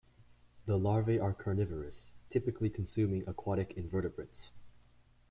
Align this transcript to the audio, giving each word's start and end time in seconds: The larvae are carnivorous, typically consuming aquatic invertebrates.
The 0.65 0.79
larvae 0.79 1.19
are 1.19 1.31
carnivorous, 1.31 2.09
typically 2.31 2.71
consuming 2.71 3.23
aquatic 3.27 3.73
invertebrates. 3.77 4.49